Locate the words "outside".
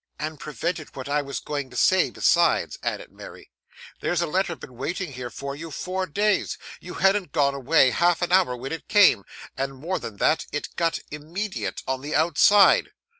12.15-12.93